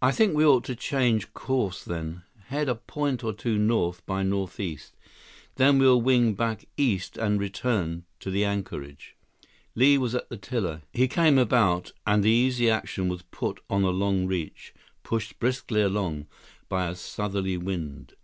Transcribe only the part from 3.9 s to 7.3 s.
by northeast. Then we'll wing back east